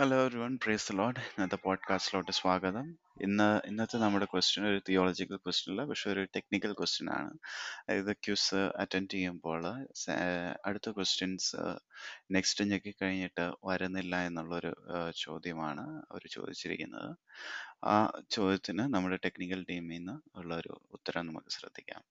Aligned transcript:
Hello 0.00 0.16
everyone 0.20 0.58
praise 0.64 0.92
the 0.92 0.96
lord 0.96 1.18
ഇന്നത്തെ 1.18 1.56
പോഡ്കാസ്റ്റിലോട്ട് 1.56 2.32
സ്വാഗതം. 2.32 2.98
ഇന്ന് 3.20 3.60
ഇന്നത്തെ 3.66 3.96
നമ്മുടെ 3.96 4.24
ക്വസ്റ്റ്യൻ 4.24 4.66
ഒരു 4.66 4.80
തിയോളജിക്കൽ 4.88 5.36
ക്വസ്റ്റ്യൻ 5.36 5.74
അല്ല 5.74 5.88
പക്ഷെ 5.88 6.10
ഒരു 6.10 6.24
ടെക്നിക്കൽ 6.24 6.72
ക്വസ്റ്റ്യൻ 6.72 7.10
ആണ്. 7.10 7.30
അതായത് 7.88 8.12
ക്യൂസ് 8.12 8.54
അറ്റൻഡ് 8.54 9.10
ചെയ്യുമ്പോൾ 9.10 9.86
അടുത്ത 10.64 10.90
ക്വസ്റ്റ്യൻസ് 10.90 11.56
നെക്സ്റ്റ് 12.30 12.64
ഞെക്കി 12.64 12.94
കഴിഞ്ഞിട്ട് 13.02 13.52
വരുന്നില്ല 13.64 14.16
എന്നുള്ളൊരു 14.16 14.74
ചോദ്യമാണ് 15.16 16.02
അവർ 16.10 16.20
ചോദിച്ചിരിക്കുന്നത്. 16.30 17.16
ആ 17.84 18.22
ചോദ്യത്തിന് 18.30 18.78
നമ്മുടെ 18.78 19.16
ടെക്നിക്കൽ 19.24 19.66
ടീമിൽ 19.70 19.96
നിന്ന് 19.96 20.38
ഉള്ള 20.38 20.56
ഒരു 20.56 20.80
ഉത്തരം 20.92 21.26
നമുക്ക് 21.26 21.48
ശ്രദ്ധിക്കാം. 21.50 22.02